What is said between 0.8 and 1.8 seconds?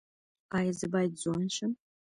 باید ځوان شم؟